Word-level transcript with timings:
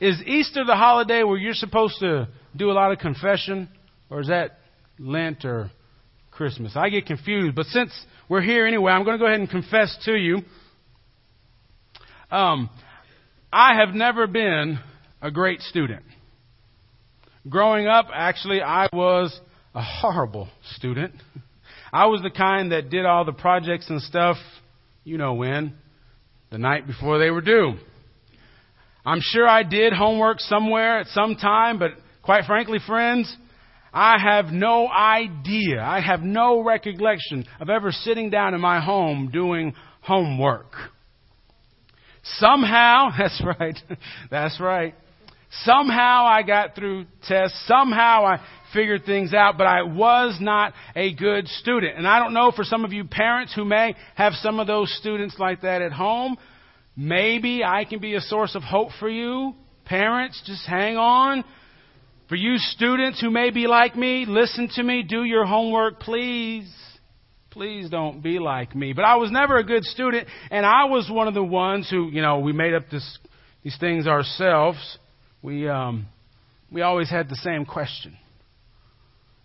is 0.00 0.20
Easter 0.26 0.64
the 0.64 0.74
holiday 0.74 1.22
where 1.22 1.38
you're 1.38 1.54
supposed 1.54 1.98
to 2.00 2.28
do 2.54 2.70
a 2.70 2.74
lot 2.74 2.92
of 2.92 2.98
confession, 2.98 3.68
or 4.10 4.20
is 4.20 4.28
that 4.28 4.58
Lent 4.98 5.44
or 5.44 5.70
Christmas? 6.30 6.72
I 6.76 6.90
get 6.90 7.06
confused, 7.06 7.54
but 7.54 7.66
since 7.66 7.92
we're 8.28 8.42
here 8.42 8.66
anyway, 8.66 8.92
I'm 8.92 9.04
going 9.04 9.18
to 9.18 9.22
go 9.22 9.26
ahead 9.26 9.40
and 9.40 9.48
confess 9.48 9.96
to 10.04 10.14
you. 10.14 10.42
Um, 12.30 12.68
I 13.52 13.76
have 13.76 13.94
never 13.94 14.26
been 14.26 14.78
a 15.22 15.30
great 15.30 15.60
student. 15.60 16.02
Growing 17.48 17.86
up, 17.86 18.06
actually, 18.12 18.60
I 18.60 18.88
was 18.92 19.38
a 19.74 19.82
horrible 19.82 20.48
student. 20.74 21.14
I 21.92 22.06
was 22.06 22.20
the 22.20 22.30
kind 22.30 22.72
that 22.72 22.90
did 22.90 23.06
all 23.06 23.24
the 23.24 23.32
projects 23.32 23.88
and 23.88 24.02
stuff, 24.02 24.36
you 25.04 25.16
know 25.16 25.34
when, 25.34 25.74
the 26.50 26.58
night 26.58 26.86
before 26.86 27.18
they 27.18 27.30
were 27.30 27.40
due. 27.40 27.74
I'm 29.06 29.20
sure 29.22 29.48
I 29.48 29.62
did 29.62 29.92
homework 29.92 30.40
somewhere 30.40 30.98
at 30.98 31.06
some 31.08 31.36
time, 31.36 31.78
but 31.78 31.92
quite 32.22 32.44
frankly, 32.44 32.78
friends, 32.84 33.34
I 33.92 34.18
have 34.18 34.46
no 34.46 34.88
idea, 34.88 35.80
I 35.80 36.00
have 36.00 36.22
no 36.22 36.62
recollection 36.64 37.46
of 37.60 37.70
ever 37.70 37.92
sitting 37.92 38.30
down 38.30 38.52
in 38.52 38.60
my 38.60 38.80
home 38.80 39.30
doing 39.32 39.74
homework. 40.02 40.72
Somehow, 42.24 43.10
that's 43.18 43.40
right, 43.44 43.78
that's 44.28 44.60
right. 44.60 44.94
Somehow 45.62 46.26
I 46.26 46.42
got 46.42 46.74
through 46.74 47.06
tests. 47.22 47.64
Somehow 47.66 48.26
I 48.26 48.44
figured 48.74 49.06
things 49.06 49.32
out, 49.32 49.56
but 49.56 49.68
I 49.68 49.82
was 49.82 50.36
not 50.40 50.74
a 50.96 51.14
good 51.14 51.46
student. 51.46 51.96
And 51.96 52.06
I 52.06 52.18
don't 52.18 52.34
know 52.34 52.50
for 52.50 52.64
some 52.64 52.84
of 52.84 52.92
you 52.92 53.04
parents 53.04 53.54
who 53.54 53.64
may 53.64 53.94
have 54.16 54.32
some 54.34 54.58
of 54.58 54.66
those 54.66 54.94
students 54.98 55.36
like 55.38 55.62
that 55.62 55.80
at 55.80 55.92
home, 55.92 56.36
maybe 56.96 57.62
I 57.64 57.84
can 57.84 58.00
be 58.00 58.14
a 58.14 58.20
source 58.20 58.54
of 58.54 58.62
hope 58.62 58.90
for 58.98 59.08
you. 59.08 59.54
Parents, 59.84 60.40
just 60.46 60.66
hang 60.66 60.96
on. 60.96 61.44
For 62.28 62.34
you 62.34 62.58
students 62.58 63.20
who 63.20 63.30
may 63.30 63.50
be 63.50 63.66
like 63.66 63.94
me, 63.94 64.24
listen 64.26 64.68
to 64.74 64.82
me, 64.82 65.04
do 65.04 65.22
your 65.22 65.44
homework, 65.44 66.00
please. 66.00 66.72
Please 67.50 67.88
don't 67.88 68.22
be 68.22 68.38
like 68.38 68.74
me. 68.74 68.92
But 68.92 69.04
I 69.04 69.16
was 69.16 69.30
never 69.30 69.56
a 69.58 69.64
good 69.64 69.84
student, 69.84 70.26
and 70.50 70.66
I 70.66 70.86
was 70.86 71.08
one 71.10 71.28
of 71.28 71.34
the 71.34 71.44
ones 71.44 71.88
who, 71.88 72.10
you 72.10 72.20
know, 72.20 72.40
we 72.40 72.52
made 72.52 72.74
up 72.74 72.90
this, 72.90 73.18
these 73.62 73.76
things 73.78 74.06
ourselves 74.06 74.98
we, 75.46 75.68
um, 75.68 76.06
we 76.72 76.82
always 76.82 77.08
had 77.08 77.28
the 77.28 77.36
same 77.36 77.64
question. 77.64 78.16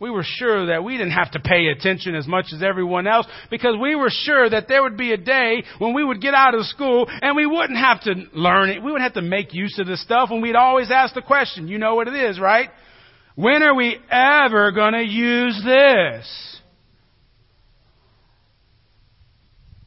We 0.01 0.09
were 0.09 0.23
sure 0.25 0.65
that 0.65 0.83
we 0.83 0.97
didn't 0.97 1.11
have 1.11 1.29
to 1.33 1.39
pay 1.39 1.67
attention 1.67 2.15
as 2.15 2.25
much 2.25 2.45
as 2.55 2.63
everyone 2.63 3.05
else 3.05 3.27
because 3.51 3.75
we 3.79 3.93
were 3.93 4.09
sure 4.09 4.49
that 4.49 4.67
there 4.67 4.81
would 4.81 4.97
be 4.97 5.13
a 5.13 5.17
day 5.17 5.63
when 5.77 5.93
we 5.93 6.03
would 6.03 6.19
get 6.19 6.33
out 6.33 6.55
of 6.55 6.65
school 6.65 7.05
and 7.07 7.35
we 7.35 7.45
wouldn't 7.45 7.77
have 7.77 8.01
to 8.01 8.15
learn 8.33 8.71
it. 8.71 8.79
We 8.81 8.91
wouldn't 8.91 9.03
have 9.03 9.13
to 9.13 9.21
make 9.21 9.53
use 9.53 9.77
of 9.77 9.85
this 9.85 10.01
stuff 10.01 10.29
and 10.31 10.41
we'd 10.41 10.55
always 10.55 10.89
ask 10.89 11.13
the 11.13 11.21
question. 11.21 11.67
You 11.67 11.77
know 11.77 11.93
what 11.93 12.07
it 12.07 12.15
is, 12.15 12.39
right? 12.39 12.69
When 13.35 13.61
are 13.61 13.75
we 13.75 13.99
ever 14.09 14.71
going 14.71 14.93
to 14.93 15.03
use 15.03 15.61
this? 15.63 16.59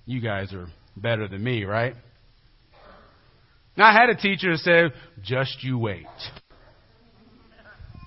You 0.06 0.20
guys 0.20 0.52
are 0.52 0.68
better 0.96 1.26
than 1.26 1.42
me, 1.42 1.64
right? 1.64 1.96
Now, 3.76 3.86
I 3.86 3.92
had 3.92 4.10
a 4.10 4.14
teacher 4.14 4.52
who 4.52 4.56
said, 4.58 4.92
just 5.24 5.64
you 5.64 5.76
wait. 5.76 6.06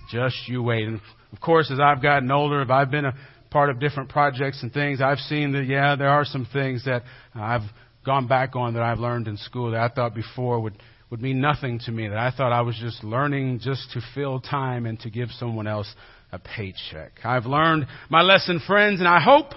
Just 0.09 0.38
you 0.47 0.63
wait. 0.63 0.88
And 0.88 1.02
of 1.31 1.42
course, 1.42 1.70
as 1.72 1.80
I've 1.80 2.02
gotten 2.02 2.31
older, 2.31 2.61
if 2.61 2.70
I've 2.70 2.92
been 2.92 3.06
a 3.06 3.14
part 3.50 3.70
of 3.70 3.80
different 3.80 4.09
projects 4.09 4.64
and 4.64 4.73
things, 4.73 5.02
I've 5.02 5.20
seen 5.20 5.52
that, 5.53 5.66
yeah, 5.66 5.95
there 5.95 6.09
are 6.09 6.25
some 6.25 6.47
things 6.52 6.86
that 6.86 7.03
I've 7.36 7.64
gone 8.06 8.28
back 8.28 8.56
on 8.56 8.73
that 8.73 8.84
I've 8.84 9.00
learned 9.00 9.28
in 9.28 9.38
school 9.38 9.72
that 9.72 9.80
I 9.80 9.89
thought 9.89 10.16
before 10.16 10.59
would, 10.61 10.75
would 11.09 11.22
mean 11.22 11.42
nothing 11.42 11.80
to 11.86 11.92
me, 11.92 12.08
that 12.08 12.17
I 12.17 12.31
thought 12.31 12.52
I 12.52 12.61
was 12.61 12.78
just 12.80 13.03
learning 13.03 13.59
just 13.59 13.92
to 13.94 14.02
fill 14.16 14.39
time 14.39 14.86
and 14.86 15.00
to 15.02 15.09
give 15.09 15.30
someone 15.31 15.67
else 15.67 15.94
a 16.31 16.39
paycheck. 16.39 17.11
I've 17.23 17.45
learned 17.45 17.88
my 18.09 18.22
lesson, 18.22 18.62
friends, 18.66 19.00
and 19.00 19.08
I 19.08 19.19
hope 19.19 19.52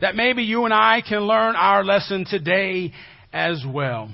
that 0.00 0.14
maybe 0.14 0.42
you 0.42 0.64
and 0.64 0.74
I 0.74 1.02
can 1.06 1.20
learn 1.20 1.56
our 1.56 1.84
lesson 1.84 2.24
today 2.28 2.92
as 3.32 3.64
well. 3.66 4.10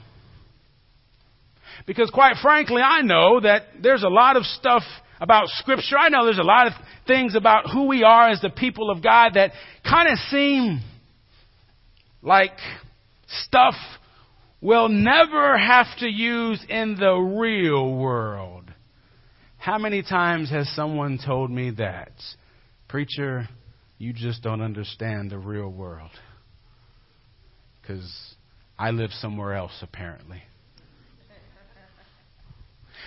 Because 1.87 2.11
quite 2.11 2.37
frankly, 2.41 2.83
I 2.83 3.03
know 3.03 3.41
that 3.41 3.63
there's 3.83 4.03
a 4.03 4.09
lot 4.09 4.37
of 4.37 4.45
stuff 4.45 4.83
about 5.23 5.47
scripture. 5.47 5.97
I 5.97 6.09
know 6.09 6.25
there's 6.25 6.39
a 6.39 6.43
lot 6.43 6.67
of 6.67 6.73
things 7.07 7.37
about 7.37 7.71
who 7.71 7.87
we 7.87 8.03
are 8.03 8.29
as 8.29 8.41
the 8.41 8.51
people 8.51 8.91
of 8.91 9.03
God 9.03 9.35
that 9.35 9.53
kind 9.89 10.09
of 10.09 10.19
seem 10.31 10.81
like 12.23 12.59
stuff 13.29 13.75
we'll 14.61 14.89
never 14.89 15.57
have 15.57 15.87
to 16.01 16.09
use 16.09 16.65
in 16.69 16.97
the 16.99 17.15
real 17.15 17.95
world. 17.95 18.65
How 19.59 19.79
many 19.79 20.03
times 20.03 20.51
has 20.51 20.69
someone 20.75 21.21
told 21.25 21.53
me 21.53 21.71
that? 21.79 22.11
Preacher, 22.89 23.49
you 23.99 24.13
just 24.13 24.43
don't 24.43 24.61
understand 24.61 25.31
the 25.31 25.39
real 25.39 25.69
world. 25.69 26.11
Because 27.81 28.35
I 28.77 28.91
live 28.91 29.11
somewhere 29.13 29.55
else, 29.55 29.79
apparently. 29.83 30.43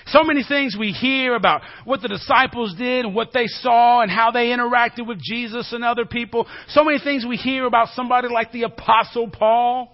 So 0.08 0.24
many 0.24 0.44
things 0.44 0.76
we 0.80 0.92
hear 0.92 1.36
about 1.36 1.62
what 1.84 2.02
the 2.02 2.08
disciples 2.08 2.76
did 2.76 3.06
and 3.06 3.16
what 3.16 3.30
they 3.34 3.48
saw 3.48 4.02
and 4.02 4.12
how 4.12 4.32
they 4.32 4.48
interacted 4.48 5.08
with 5.08 5.20
Jesus 5.20 5.74
and 5.74 5.84
other 5.84 6.06
people. 6.06 6.48
So 6.70 6.84
many 6.84 7.00
things 7.00 7.26
we 7.26 7.38
hear 7.38 7.66
about 7.66 7.90
somebody 7.90 8.28
like 8.28 8.52
the 8.52 8.64
apostle 8.64 9.30
Paul. 9.30 9.92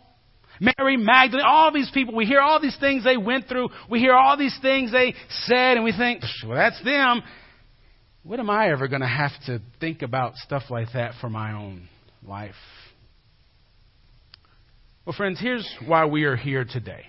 Mary 0.59 0.95
Magdalene, 0.97 1.45
all 1.47 1.71
these 1.71 1.89
people, 1.91 2.13
we 2.13 2.25
hear 2.25 2.39
all 2.39 2.61
these 2.61 2.77
things 2.79 3.03
they 3.03 3.17
went 3.17 3.47
through. 3.47 3.69
We 3.89 3.99
hear 3.99 4.13
all 4.13 4.37
these 4.37 4.55
things 4.61 4.91
they 4.91 5.15
said 5.45 5.77
and 5.77 5.83
we 5.83 5.91
think, 5.91 6.21
well, 6.45 6.55
that's 6.55 6.83
them. 6.83 7.23
What 8.23 8.39
am 8.39 8.49
I 8.49 8.69
ever 8.71 8.87
going 8.87 9.01
to 9.01 9.07
have 9.07 9.31
to 9.47 9.59
think 9.79 10.03
about 10.03 10.35
stuff 10.35 10.63
like 10.69 10.89
that 10.93 11.13
for 11.19 11.29
my 11.29 11.53
own 11.53 11.87
life? 12.23 12.53
Well, 15.05 15.15
friends, 15.15 15.39
here's 15.39 15.67
why 15.87 16.05
we 16.05 16.25
are 16.25 16.35
here 16.35 16.63
today. 16.63 17.05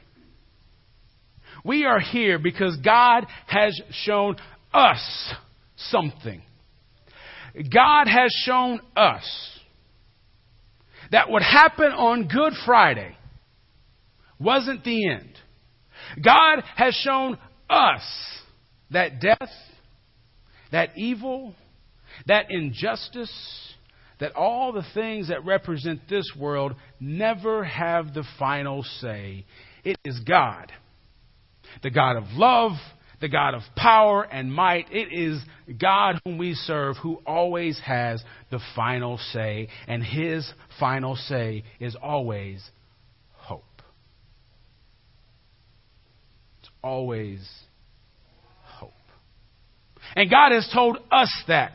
We 1.64 1.84
are 1.84 2.00
here 2.00 2.38
because 2.38 2.76
God 2.84 3.26
has 3.46 3.80
shown 3.90 4.36
us 4.72 5.34
something. 5.76 6.42
God 7.54 8.06
has 8.08 8.32
shown 8.44 8.80
us 8.96 9.58
that 11.10 11.28
what 11.28 11.42
happened 11.42 11.92
on 11.94 12.28
Good 12.28 12.54
Friday 12.64 13.16
wasn't 14.40 14.82
the 14.82 15.08
end. 15.10 15.38
God 16.24 16.62
has 16.74 16.94
shown 16.94 17.38
us 17.68 18.02
that 18.90 19.20
death, 19.20 19.50
that 20.72 20.96
evil, 20.96 21.54
that 22.26 22.46
injustice, 22.50 23.32
that 24.18 24.34
all 24.34 24.72
the 24.72 24.84
things 24.94 25.28
that 25.28 25.44
represent 25.44 26.08
this 26.08 26.30
world 26.38 26.74
never 26.98 27.62
have 27.64 28.14
the 28.14 28.24
final 28.38 28.82
say. 29.00 29.44
It 29.84 29.96
is 30.04 30.20
God 30.20 30.72
the 31.82 31.90
God 31.90 32.16
of 32.16 32.24
love, 32.32 32.72
the 33.20 33.28
God 33.28 33.54
of 33.54 33.62
power 33.76 34.24
and 34.24 34.52
might. 34.52 34.92
It 34.92 35.12
is 35.12 35.40
God 35.80 36.20
whom 36.24 36.38
we 36.38 36.54
serve 36.54 36.96
who 37.02 37.22
always 37.26 37.80
has 37.80 38.22
the 38.50 38.60
final 38.76 39.18
say, 39.32 39.68
and 39.86 40.02
his 40.02 40.52
final 40.78 41.16
say 41.16 41.64
is 41.80 41.96
always 42.00 42.62
hope. 43.32 43.64
It's 46.60 46.70
always 46.82 47.48
hope. 48.62 48.92
And 50.14 50.28
God 50.28 50.52
has 50.52 50.68
told 50.72 50.98
us 51.10 51.32
that. 51.48 51.72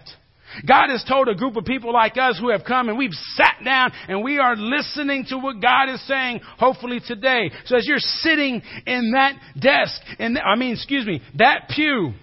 God 0.68 0.90
has 0.90 1.04
told 1.04 1.28
a 1.28 1.36
group 1.36 1.56
of 1.56 1.66
people 1.66 1.94
like 1.94 2.18
us 2.18 2.38
who 2.40 2.50
have 2.50 2.64
come 2.66 2.90
and 2.90 2.98
we've 2.98 3.14
sat 3.36 3.58
down 3.64 3.92
and 4.08 4.24
we 4.24 4.40
are 4.40 4.56
listening 4.56 5.26
to 5.30 5.38
what 5.38 5.62
God 5.62 5.90
is 5.90 6.06
saying, 6.08 6.42
hopefully 6.58 7.02
today. 7.06 7.52
So 7.66 7.78
as 7.78 7.86
you're 7.88 8.00
sitting 8.00 8.62
in 8.86 9.12
that 9.12 9.34
desk, 9.60 10.02
and 10.20 10.38
I 10.38 10.56
mean, 10.56 10.74
excuse 10.74 11.06
me, 11.06 11.22
that 11.36 11.70
pew, 11.70 12.14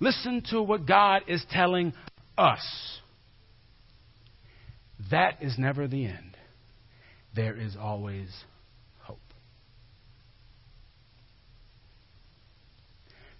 listen 0.00 0.42
to 0.50 0.62
what 0.62 0.86
God 0.86 1.22
is 1.28 1.44
telling 1.50 1.92
us. 2.36 2.98
That 5.10 5.42
is 5.42 5.58
never 5.58 5.86
the 5.86 6.06
end. 6.06 6.36
There 7.34 7.56
is 7.56 7.76
always 7.80 8.28
hope. 9.00 9.18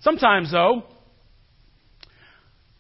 Sometimes, 0.00 0.50
though, 0.50 0.85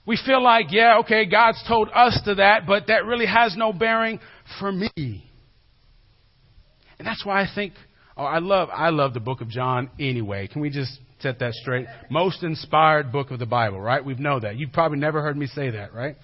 we 0.06 0.18
feel 0.26 0.42
like, 0.42 0.66
yeah, 0.70 0.98
okay, 1.00 1.26
God's 1.26 1.62
told 1.66 1.88
us 1.94 2.20
to 2.24 2.36
that, 2.36 2.66
but 2.66 2.88
that 2.88 3.04
really 3.04 3.26
has 3.26 3.56
no 3.56 3.72
bearing 3.72 4.18
for 4.58 4.72
me. 4.72 4.90
And 6.98 7.06
that's 7.06 7.24
why 7.24 7.40
I 7.42 7.46
think, 7.54 7.74
oh, 8.16 8.24
I 8.24 8.38
love, 8.38 8.68
I 8.72 8.90
love 8.90 9.14
the 9.14 9.20
book 9.20 9.40
of 9.40 9.48
John 9.48 9.90
anyway. 9.98 10.48
Can 10.48 10.60
we 10.60 10.70
just 10.70 10.98
set 11.20 11.38
that 11.38 11.52
straight? 11.54 11.86
Most 12.10 12.42
inspired 12.42 13.12
book 13.12 13.30
of 13.30 13.38
the 13.38 13.46
Bible, 13.46 13.80
right? 13.80 14.04
We've 14.04 14.18
know 14.18 14.40
that. 14.40 14.56
You've 14.56 14.72
probably 14.72 14.98
never 14.98 15.22
heard 15.22 15.36
me 15.36 15.46
say 15.46 15.70
that, 15.70 15.94
right? 15.94 16.16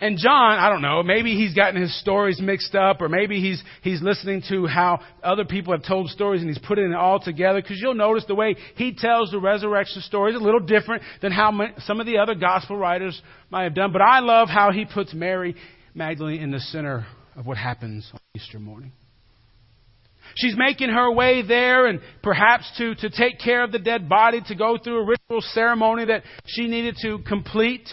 And 0.00 0.18
John, 0.18 0.58
I 0.58 0.68
don't 0.68 0.82
know, 0.82 1.02
maybe 1.02 1.34
he's 1.36 1.54
gotten 1.54 1.80
his 1.80 1.98
stories 2.00 2.40
mixed 2.40 2.74
up, 2.74 3.00
or 3.00 3.08
maybe 3.08 3.40
he's, 3.40 3.62
he's 3.82 4.02
listening 4.02 4.42
to 4.50 4.66
how 4.66 5.00
other 5.22 5.44
people 5.44 5.72
have 5.72 5.84
told 5.84 6.10
stories 6.10 6.42
and 6.42 6.50
he's 6.50 6.58
putting 6.58 6.92
it 6.92 6.94
all 6.94 7.18
together, 7.18 7.62
because 7.62 7.80
you'll 7.80 7.94
notice 7.94 8.24
the 8.28 8.34
way 8.34 8.56
he 8.74 8.92
tells 8.92 9.30
the 9.30 9.38
resurrection 9.38 10.02
story 10.02 10.32
is 10.32 10.40
a 10.40 10.44
little 10.44 10.60
different 10.60 11.02
than 11.22 11.32
how 11.32 11.50
some 11.80 12.00
of 12.00 12.06
the 12.06 12.18
other 12.18 12.34
gospel 12.34 12.76
writers 12.76 13.20
might 13.50 13.64
have 13.64 13.74
done. 13.74 13.92
But 13.92 14.02
I 14.02 14.20
love 14.20 14.48
how 14.48 14.70
he 14.70 14.84
puts 14.84 15.14
Mary 15.14 15.56
Magdalene 15.94 16.42
in 16.42 16.50
the 16.50 16.60
center 16.60 17.06
of 17.34 17.46
what 17.46 17.56
happens 17.56 18.08
on 18.12 18.20
Easter 18.34 18.58
morning. 18.58 18.92
She's 20.34 20.56
making 20.58 20.90
her 20.90 21.10
way 21.10 21.42
there 21.46 21.86
and 21.86 22.00
perhaps 22.22 22.70
to, 22.76 22.94
to 22.96 23.08
take 23.08 23.38
care 23.38 23.62
of 23.62 23.72
the 23.72 23.78
dead 23.78 24.08
body, 24.08 24.42
to 24.48 24.54
go 24.54 24.76
through 24.76 24.98
a 24.98 25.06
ritual 25.06 25.40
ceremony 25.52 26.04
that 26.06 26.22
she 26.44 26.66
needed 26.66 26.96
to 27.02 27.20
complete 27.26 27.88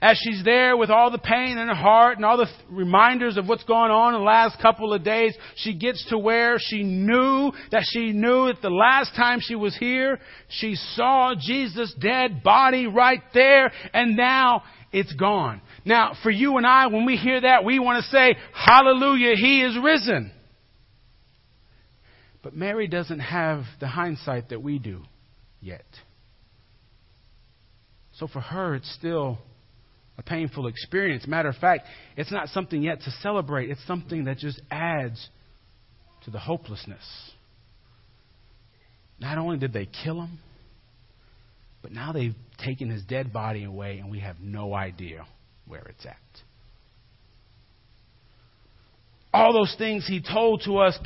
as 0.00 0.18
she's 0.18 0.44
there 0.44 0.76
with 0.76 0.90
all 0.90 1.10
the 1.10 1.18
pain 1.18 1.58
in 1.58 1.68
her 1.68 1.74
heart 1.74 2.16
and 2.16 2.24
all 2.24 2.36
the 2.36 2.48
reminders 2.70 3.36
of 3.36 3.48
what's 3.48 3.64
going 3.64 3.90
on 3.90 4.14
in 4.14 4.20
the 4.20 4.26
last 4.26 4.60
couple 4.60 4.92
of 4.92 5.04
days, 5.04 5.34
she 5.56 5.74
gets 5.74 6.04
to 6.10 6.18
where 6.18 6.56
she 6.58 6.82
knew 6.82 7.52
that 7.70 7.84
she 7.90 8.12
knew 8.12 8.46
that 8.46 8.62
the 8.62 8.70
last 8.70 9.14
time 9.16 9.40
she 9.40 9.54
was 9.54 9.76
here, 9.76 10.18
she 10.48 10.74
saw 10.74 11.34
Jesus' 11.38 11.94
dead 12.00 12.42
body 12.42 12.86
right 12.86 13.22
there, 13.32 13.72
and 13.92 14.16
now 14.16 14.62
it's 14.92 15.12
gone. 15.14 15.60
Now, 15.84 16.16
for 16.22 16.30
you 16.30 16.56
and 16.56 16.66
I, 16.66 16.86
when 16.86 17.04
we 17.04 17.16
hear 17.16 17.40
that, 17.40 17.64
we 17.64 17.78
want 17.78 18.02
to 18.04 18.10
say, 18.10 18.36
Hallelujah, 18.52 19.34
He 19.36 19.62
is 19.62 19.76
risen. 19.82 20.30
But 22.42 22.54
Mary 22.54 22.86
doesn't 22.86 23.20
have 23.20 23.64
the 23.80 23.88
hindsight 23.88 24.50
that 24.50 24.62
we 24.62 24.78
do 24.78 25.02
yet. 25.60 25.86
So 28.12 28.28
for 28.28 28.40
her, 28.40 28.74
it's 28.74 28.92
still 28.94 29.38
a 30.16 30.22
painful 30.22 30.66
experience. 30.66 31.26
Matter 31.26 31.48
of 31.48 31.56
fact, 31.56 31.86
it's 32.16 32.30
not 32.30 32.48
something 32.48 32.82
yet 32.82 33.00
to 33.02 33.10
celebrate, 33.22 33.70
it's 33.70 33.84
something 33.86 34.24
that 34.24 34.38
just 34.38 34.60
adds 34.70 35.28
to 36.24 36.30
the 36.30 36.38
hopelessness. 36.38 37.32
Not 39.18 39.38
only 39.38 39.58
did 39.58 39.72
they 39.72 39.86
kill 39.86 40.20
him, 40.20 40.38
but 41.82 41.92
now 41.92 42.12
they've 42.12 42.34
taken 42.64 42.88
his 42.90 43.02
dead 43.02 43.32
body 43.32 43.64
away 43.64 43.98
and 43.98 44.10
we 44.10 44.20
have 44.20 44.40
no 44.40 44.74
idea 44.74 45.26
where 45.66 45.82
it's 45.82 46.06
at. 46.06 46.16
All 49.32 49.52
those 49.52 49.74
things 49.76 50.06
he 50.06 50.22
told 50.22 50.62
to 50.64 50.78
us 50.78 50.98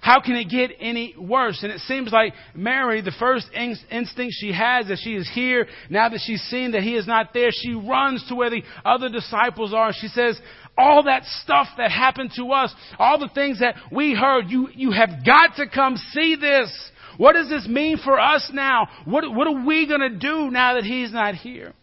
how 0.00 0.20
can 0.20 0.34
it 0.34 0.48
get 0.48 0.70
any 0.80 1.14
worse? 1.18 1.62
And 1.62 1.70
it 1.70 1.80
seems 1.80 2.10
like 2.10 2.32
Mary, 2.54 3.02
the 3.02 3.12
first 3.18 3.48
instinct 3.54 4.34
she 4.38 4.52
has 4.52 4.88
that 4.88 4.98
she 5.02 5.14
is 5.14 5.30
here, 5.34 5.66
now 5.90 6.08
that 6.08 6.20
she's 6.24 6.40
seen 6.42 6.72
that 6.72 6.82
he 6.82 6.94
is 6.94 7.06
not 7.06 7.34
there, 7.34 7.50
she 7.52 7.74
runs 7.74 8.24
to 8.28 8.34
where 8.34 8.50
the 8.50 8.62
other 8.84 9.10
disciples 9.10 9.74
are. 9.74 9.92
She 9.92 10.08
says, 10.08 10.40
all 10.78 11.02
that 11.04 11.24
stuff 11.42 11.68
that 11.76 11.90
happened 11.90 12.30
to 12.36 12.52
us, 12.52 12.74
all 12.98 13.18
the 13.18 13.28
things 13.34 13.60
that 13.60 13.74
we 13.92 14.14
heard, 14.14 14.46
you, 14.48 14.68
you 14.74 14.92
have 14.92 15.24
got 15.24 15.56
to 15.56 15.68
come 15.68 15.96
see 16.12 16.36
this. 16.40 16.90
What 17.18 17.34
does 17.34 17.50
this 17.50 17.68
mean 17.68 17.98
for 18.02 18.18
us 18.18 18.50
now? 18.54 18.88
What, 19.04 19.30
what 19.34 19.46
are 19.46 19.66
we 19.66 19.86
going 19.86 20.00
to 20.00 20.16
do 20.16 20.50
now 20.50 20.74
that 20.74 20.84
he's 20.84 21.12
not 21.12 21.34
here? 21.34 21.74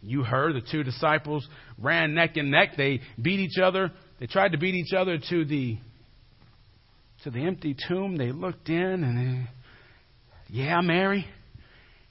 You 0.00 0.22
heard 0.22 0.54
the 0.54 0.62
two 0.62 0.84
disciples 0.84 1.46
ran 1.76 2.14
neck 2.14 2.36
and 2.36 2.50
neck. 2.50 2.70
They 2.76 3.00
beat 3.20 3.40
each 3.40 3.58
other. 3.58 3.90
They 4.20 4.26
tried 4.26 4.52
to 4.52 4.58
beat 4.58 4.74
each 4.74 4.92
other 4.92 5.18
to 5.30 5.44
the 5.44 5.78
to 7.24 7.30
the 7.30 7.46
empty 7.46 7.76
tomb. 7.88 8.16
They 8.16 8.32
looked 8.32 8.68
in 8.68 8.76
and 9.04 9.18
they, 9.18 9.50
yeah, 10.48 10.80
Mary, 10.80 11.26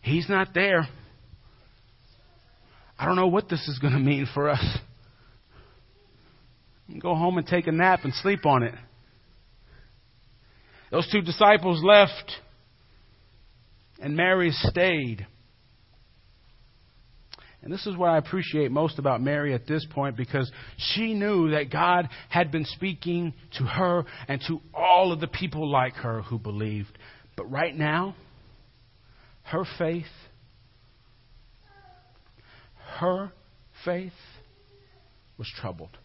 he's 0.01 0.29
not 0.29 0.50
there. 0.53 0.88
I 2.97 3.06
don't 3.06 3.15
know 3.15 3.27
what 3.27 3.50
this 3.50 3.67
is 3.67 3.79
going 3.79 3.94
to 3.94 4.00
mean 4.00 4.27
for 4.33 4.50
us. 4.50 4.77
Go 7.01 7.15
home 7.15 7.38
and 7.38 7.45
take 7.45 7.67
a 7.67 7.71
nap 7.71 8.01
and 8.03 8.13
sleep 8.13 8.45
on 8.45 8.63
it. 8.63 8.73
Those 10.91 11.07
two 11.12 11.21
disciples 11.21 11.83
left, 11.83 12.31
and 14.01 14.15
Mary 14.15 14.51
stayed. 14.51 15.27
And 17.61 17.73
this 17.73 17.85
is 17.85 17.97
what 17.97 18.09
I 18.09 18.17
appreciate 18.17 18.71
most 18.71 19.00
about 19.00 19.21
Mary 19.21 19.53
at 19.53 19.67
this 19.67 19.85
point 19.91 20.15
because 20.15 20.50
she 20.77 21.13
knew 21.13 21.51
that 21.51 21.69
God 21.69 22.07
had 22.29 22.51
been 22.51 22.65
speaking 22.65 23.33
to 23.57 23.63
her 23.63 24.06
and 24.27 24.41
to 24.47 24.61
all 24.73 25.11
of 25.11 25.19
the 25.19 25.27
people 25.27 25.69
like 25.69 25.94
her 25.95 26.21
who 26.21 26.39
believed. 26.39 26.97
But 27.35 27.51
right 27.51 27.75
now, 27.75 28.15
her 29.44 29.65
faith, 29.77 30.06
her 33.00 33.31
faith 33.83 34.13
was 35.38 35.51
troubled. 35.57 35.97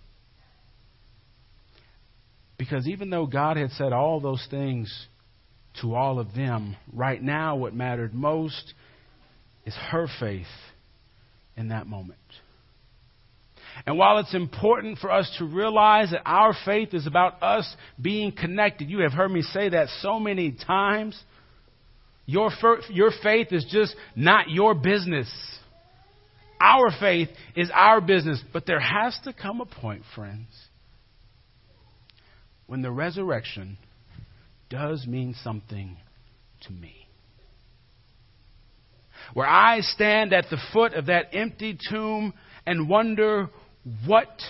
Because 2.58 2.88
even 2.88 3.10
though 3.10 3.26
God 3.26 3.56
had 3.56 3.70
said 3.72 3.92
all 3.92 4.20
those 4.20 4.44
things 4.50 5.06
to 5.82 5.94
all 5.94 6.18
of 6.18 6.34
them, 6.34 6.76
right 6.92 7.22
now 7.22 7.56
what 7.56 7.74
mattered 7.74 8.12
most 8.12 8.74
is 9.64 9.74
her 9.90 10.08
faith 10.18 10.46
in 11.56 11.68
that 11.68 11.86
moment. 11.86 12.18
And 13.86 13.98
while 13.98 14.18
it's 14.18 14.34
important 14.34 14.98
for 14.98 15.10
us 15.10 15.32
to 15.38 15.44
realize 15.44 16.10
that 16.12 16.22
our 16.24 16.54
faith 16.64 16.94
is 16.94 17.06
about 17.06 17.42
us 17.42 17.74
being 18.00 18.32
connected, 18.32 18.88
you 18.88 19.00
have 19.00 19.12
heard 19.12 19.30
me 19.30 19.42
say 19.42 19.70
that 19.70 19.88
so 20.00 20.20
many 20.20 20.52
times. 20.52 21.20
Your, 22.26 22.50
your 22.88 23.10
faith 23.22 23.48
is 23.50 23.66
just 23.68 23.94
not 24.16 24.48
your 24.48 24.74
business. 24.74 25.30
Our 26.60 26.90
faith 26.98 27.28
is 27.54 27.70
our 27.74 28.00
business. 28.00 28.42
But 28.52 28.64
there 28.64 28.80
has 28.80 29.18
to 29.24 29.32
come 29.32 29.60
a 29.60 29.66
point, 29.66 30.02
friends, 30.14 30.48
when 32.66 32.80
the 32.80 32.90
resurrection 32.90 33.76
does 34.70 35.06
mean 35.06 35.34
something 35.42 35.98
to 36.62 36.72
me 36.72 37.03
where 39.34 39.48
I 39.48 39.80
stand 39.80 40.32
at 40.32 40.46
the 40.48 40.58
foot 40.72 40.94
of 40.94 41.06
that 41.06 41.34
empty 41.34 41.76
tomb 41.90 42.32
and 42.64 42.88
wonder 42.88 43.50
what 44.06 44.40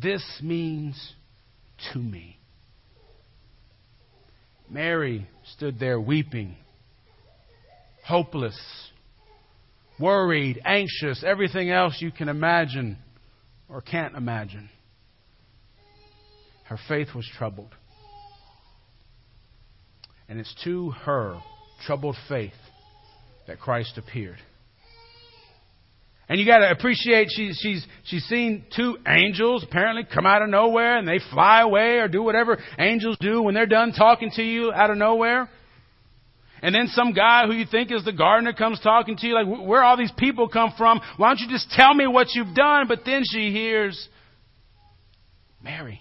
this 0.00 0.24
means 0.42 1.12
to 1.92 1.98
me. 1.98 2.38
Mary 4.68 5.28
stood 5.54 5.78
there 5.78 6.00
weeping, 6.00 6.56
hopeless, 8.04 8.58
worried, 10.00 10.60
anxious, 10.64 11.22
everything 11.24 11.70
else 11.70 11.98
you 12.00 12.10
can 12.10 12.28
imagine 12.28 12.98
or 13.68 13.80
can't 13.80 14.16
imagine. 14.16 14.68
Her 16.64 16.78
faith 16.88 17.08
was 17.14 17.28
troubled. 17.36 17.72
And 20.28 20.40
it's 20.40 20.54
to 20.64 20.90
her 20.90 21.38
troubled 21.86 22.16
faith 22.28 22.52
that 23.46 23.60
Christ 23.60 23.98
appeared. 23.98 24.38
And 26.28 26.40
you 26.40 26.46
got 26.46 26.58
to 26.58 26.70
appreciate 26.70 27.28
she's 27.30 27.56
she's 27.62 27.86
she's 28.04 28.24
seen 28.24 28.64
two 28.74 28.98
angels 29.06 29.62
apparently 29.62 30.02
come 30.12 30.26
out 30.26 30.42
of 30.42 30.48
nowhere 30.48 30.98
and 30.98 31.06
they 31.06 31.20
fly 31.32 31.60
away 31.60 31.98
or 31.98 32.08
do 32.08 32.20
whatever 32.20 32.58
angels 32.78 33.16
do 33.20 33.42
when 33.42 33.54
they're 33.54 33.66
done 33.66 33.92
talking 33.92 34.30
to 34.34 34.42
you 34.42 34.72
out 34.72 34.90
of 34.90 34.96
nowhere. 34.96 35.48
And 36.62 36.74
then 36.74 36.88
some 36.88 37.12
guy 37.12 37.46
who 37.46 37.52
you 37.52 37.66
think 37.70 37.92
is 37.92 38.04
the 38.04 38.12
gardener 38.12 38.54
comes 38.54 38.80
talking 38.80 39.16
to 39.18 39.26
you 39.26 39.34
like 39.34 39.46
where 39.46 39.84
all 39.84 39.96
these 39.96 40.12
people 40.18 40.48
come 40.48 40.72
from? 40.76 41.00
Why 41.16 41.28
don't 41.28 41.38
you 41.38 41.48
just 41.48 41.70
tell 41.70 41.94
me 41.94 42.08
what 42.08 42.28
you've 42.34 42.56
done? 42.56 42.88
But 42.88 43.04
then 43.04 43.22
she 43.24 43.52
hears 43.52 44.08
Mary. 45.62 46.00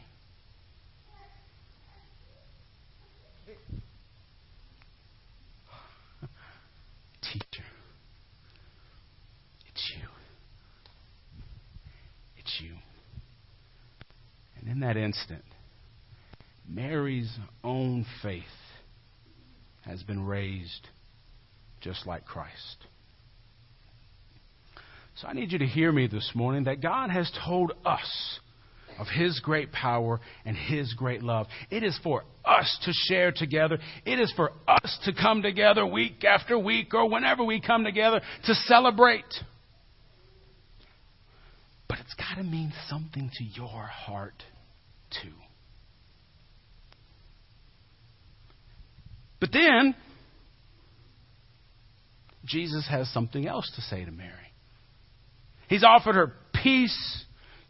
And 14.64 14.64
in 14.75 14.81
that 14.81 14.97
instant, 14.97 15.43
Mary's 16.67 17.33
own 17.63 18.05
faith 18.21 18.43
has 19.85 20.03
been 20.03 20.25
raised 20.25 20.89
just 21.79 22.05
like 22.05 22.25
Christ. 22.25 22.77
So 25.15 25.27
I 25.27 25.33
need 25.33 25.53
you 25.53 25.59
to 25.59 25.65
hear 25.65 25.91
me 25.91 26.07
this 26.07 26.31
morning 26.35 26.65
that 26.65 26.81
God 26.81 27.09
has 27.09 27.31
told 27.45 27.71
us 27.85 28.39
of 28.99 29.07
His 29.07 29.39
great 29.39 29.71
power 29.71 30.19
and 30.43 30.57
His 30.57 30.93
great 30.93 31.23
love. 31.23 31.47
It 31.69 31.83
is 31.83 31.97
for 32.03 32.23
us 32.43 32.77
to 32.83 32.91
share 33.07 33.31
together. 33.31 33.77
It 34.05 34.19
is 34.19 34.33
for 34.35 34.51
us 34.67 34.99
to 35.05 35.13
come 35.13 35.41
together 35.41 35.85
week 35.85 36.25
after 36.25 36.59
week 36.59 36.93
or 36.93 37.09
whenever 37.09 37.45
we 37.45 37.61
come 37.61 37.85
together 37.85 38.19
to 38.45 38.53
celebrate. 38.53 39.23
But 41.87 41.99
it's 41.99 42.15
got 42.15 42.35
to 42.41 42.43
mean 42.43 42.73
something 42.89 43.31
to 43.37 43.43
your 43.43 43.85
heart 43.85 44.43
too. 45.21 45.29
But 49.39 49.51
then, 49.51 49.95
Jesus 52.45 52.87
has 52.89 53.11
something 53.11 53.47
else 53.47 53.71
to 53.75 53.81
say 53.81 54.05
to 54.05 54.11
Mary. 54.11 54.31
He's 55.67 55.83
offered 55.83 56.15
her 56.15 56.33
peace. 56.63 57.25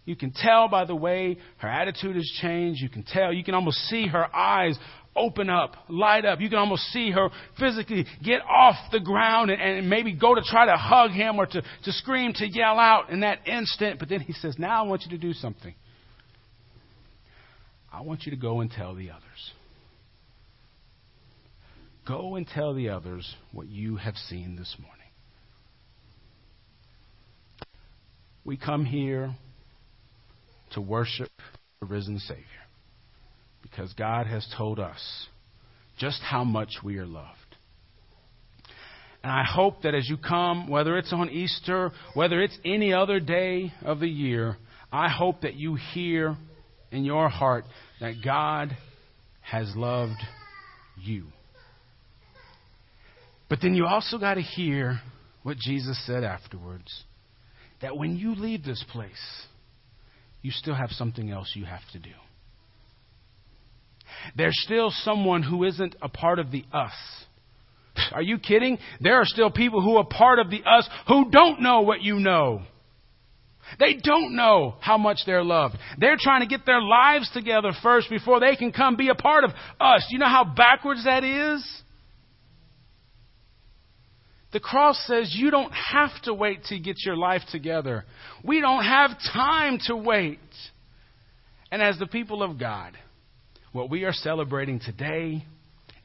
You 0.06 0.16
can 0.16 0.32
tell 0.32 0.68
by 0.68 0.86
the 0.86 0.96
way 0.96 1.38
her 1.58 1.68
attitude 1.68 2.16
has 2.16 2.32
changed. 2.42 2.82
You 2.82 2.90
can 2.90 3.04
tell. 3.04 3.34
You 3.34 3.44
can 3.44 3.56
almost 3.56 3.78
see 3.90 4.08
her 4.08 4.34
eyes 4.36 4.78
open 5.16 5.50
up, 5.50 5.75
light 5.88 6.25
up. 6.25 6.42
You 6.42 6.50
can 6.50 6.60
almost 6.60 6.84
see 6.92 7.12
her 7.12 7.30
physically 7.58 8.06
get 8.24 8.42
off 8.42 8.75
the 8.92 9.00
ground 9.00 9.50
and, 9.50 9.62
and, 9.62 9.90
maybe 9.90 10.14
go 10.14 10.36
to 10.36 10.42
try 10.42 10.66
to 10.66 10.75
hug 10.75 11.12
him 11.12 11.40
or 11.40 11.46
to, 11.46 11.62
to 11.62 11.92
scream, 11.94 12.34
to 12.34 12.48
yell 12.48 12.78
out 12.78 13.10
in 13.10 13.22
that 13.22 13.48
instant. 13.48 13.98
But 13.98 14.10
then 14.10 14.20
he 14.20 14.34
says, 14.34 14.56
Now 14.58 14.84
I 14.84 14.88
want 14.88 15.04
you 15.04 15.12
to 15.12 15.18
do 15.18 15.34
something. 15.34 15.74
I 17.96 18.02
want 18.02 18.25
you 18.25 18.32
to 18.32 18.38
go 18.38 18.60
and 18.60 18.70
tell 18.70 18.94
the 18.94 19.10
others. 19.12 19.52
Go 22.06 22.36
and 22.36 22.46
tell 22.46 22.74
the 22.74 22.90
others 22.90 23.36
what 23.54 23.68
you 23.68 23.96
have 23.96 24.16
seen 24.16 24.58
this 24.58 24.75
morning. 24.78 25.08
We 28.44 28.58
come 28.58 28.84
here 28.84 29.34
to 30.74 30.82
worship 30.82 31.30
the 31.80 31.86
risen 31.86 32.20
Savior 32.20 32.44
because 33.62 33.94
God 33.94 34.28
has 34.28 34.46
told 34.58 34.78
us 34.78 35.28
just 35.98 36.20
how 36.22 36.44
much 36.44 36.80
we 36.84 36.98
are 36.98 37.08
loved. 37.08 37.30
And 39.24 39.32
I 39.32 39.46
hope 39.46 39.84
that 39.84 39.96
as 39.96 40.10
you 40.10 40.18
come, 40.18 40.68
whether 40.68 40.98
it's 40.98 41.14
on 41.14 41.30
Easter, 41.30 41.94
whether 42.14 42.42
it's 42.42 42.58
any 42.66 42.94
other 42.94 43.22
day 43.22 43.72
of 43.84 44.02
the 44.02 44.10
year, 44.10 44.58
I 44.92 45.08
hope 45.08 45.42
that 45.42 45.56
you 45.56 45.75
hear 45.94 46.36
in 46.96 47.04
your 47.06 47.30
heart 47.30 47.66
that 48.00 48.16
God 48.24 48.75
has 49.42 49.72
loved 49.75 50.22
you. 50.98 51.28
But 53.50 53.60
then 53.62 53.75
you 53.75 53.86
also 53.86 54.18
got 54.18 54.36
to 54.36 54.42
hear 54.42 55.02
what 55.44 55.58
Jesus 55.58 56.04
said 56.08 56.24
afterwards 56.24 57.04
that 57.82 57.96
when 57.96 58.16
you 58.16 58.34
leave 58.34 58.64
this 58.64 58.84
place, 58.92 59.46
you 60.42 60.52
still 60.52 60.74
have 60.74 60.90
something 60.92 61.30
else 61.30 61.52
you 61.56 61.66
have 61.66 61.82
to 61.94 62.00
do. 62.00 62.10
There's 64.36 64.60
still 64.64 64.92
someone 65.04 65.44
who 65.44 65.64
isn't 65.66 65.96
a 66.02 66.10
part 66.10 66.40
of 66.40 66.52
the 66.52 66.64
us. 66.72 66.94
Are 68.12 68.22
you 68.22 68.40
kidding? 68.40 68.78
There 69.02 69.20
are 69.20 69.25
still 69.25 69.52
people 69.52 69.82
who 69.82 69.98
are 69.98 70.06
part 70.06 70.40
of 70.40 70.50
the 70.50 70.64
us 70.64 70.88
who 71.08 71.30
don't 71.30 71.62
know 71.62 71.82
what 71.82 72.02
you 72.02 72.16
know. 72.20 72.62
They 73.80 73.96
don't 73.96 74.36
know 74.36 74.76
how 74.80 74.98
much 74.98 75.20
they're 75.26 75.44
loved. 75.44 75.78
They're 75.98 76.18
trying 76.20 76.42
to 76.42 76.48
get 76.48 76.66
their 76.66 76.82
lives 76.82 77.30
together 77.34 77.72
first 77.82 78.10
before 78.10 78.40
they 78.40 78.56
can 78.56 78.72
come 78.72 78.96
be 78.96 79.10
a 79.10 79.16
part 79.16 79.44
of 79.44 79.52
us. 79.80 80.08
You 80.10 80.20
know 80.20 80.28
how 80.28 80.44
backwards 80.44 81.04
that 81.06 81.24
is? 81.24 81.82
The 84.54 84.60
cross 84.60 84.98
says 85.06 85.36
you 85.36 85.52
don't 85.52 85.74
have 85.74 86.12
to 86.24 86.34
wait 86.34 86.64
to 86.66 86.80
get 86.80 86.96
your 87.06 87.18
life 87.18 87.42
together. 87.52 88.06
We 88.44 88.62
don't 88.62 88.86
have 88.86 89.12
time 89.34 89.80
to 89.88 89.98
wait. 89.98 90.40
And 91.72 91.82
as 91.82 92.00
the 92.00 92.08
people 92.08 92.42
of 92.42 92.58
God, 92.58 92.94
what 93.74 93.90
we 93.90 94.06
are 94.06 94.14
celebrating 94.14 94.80
today 94.80 95.44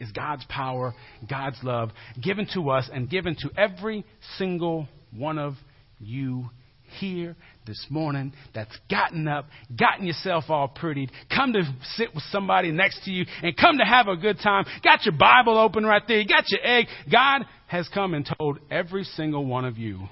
is 0.00 0.10
God's 0.10 0.44
power, 0.48 0.94
God's 1.28 1.58
love 1.62 1.90
given 2.20 2.48
to 2.54 2.70
us 2.70 2.90
and 2.92 3.08
given 3.08 3.36
to 3.40 3.50
every 3.56 4.04
single 4.36 4.88
one 5.16 5.38
of 5.38 5.54
you 6.00 6.50
here 6.98 7.36
this 7.66 7.86
morning 7.90 8.32
that's 8.54 8.76
gotten 8.90 9.28
up, 9.28 9.46
gotten 9.78 10.06
yourself 10.06 10.44
all 10.48 10.68
prettied, 10.68 11.10
come 11.34 11.52
to 11.52 11.62
sit 11.96 12.14
with 12.14 12.24
somebody 12.30 12.72
next 12.72 13.04
to 13.04 13.10
you, 13.10 13.24
and 13.42 13.56
come 13.56 13.78
to 13.78 13.84
have 13.84 14.08
a 14.08 14.16
good 14.16 14.38
time. 14.42 14.64
Got 14.82 15.04
your 15.04 15.14
Bible 15.16 15.58
open 15.58 15.84
right 15.84 16.02
there, 16.06 16.18
you 16.18 16.26
got 16.26 16.50
your 16.50 16.60
egg. 16.64 16.86
God 17.10 17.42
has 17.66 17.88
come 17.88 18.14
and 18.14 18.28
told 18.38 18.58
every 18.70 19.04
single 19.04 19.44
one 19.44 19.64
of 19.64 19.78
you, 19.78 20.08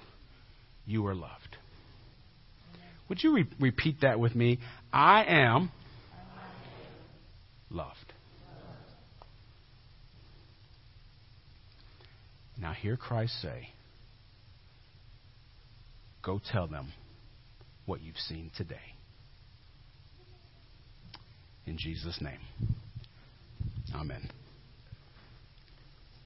you 0.86 1.06
are 1.06 1.14
loved. 1.14 1.56
Would 3.08 3.22
you 3.22 3.34
re- 3.34 3.48
repeat 3.58 4.02
that 4.02 4.20
with 4.20 4.34
me? 4.34 4.58
I 4.92 5.24
am 5.24 5.70
loved. 7.70 8.12
Now, 12.60 12.72
hear 12.72 12.96
Christ 12.96 13.40
say, 13.40 13.68
Go 16.28 16.38
tell 16.52 16.66
them 16.66 16.92
what 17.86 18.02
you've 18.02 18.18
seen 18.18 18.50
today. 18.54 18.76
In 21.64 21.78
Jesus' 21.78 22.20
name. 22.20 22.40
Amen. 23.94 24.28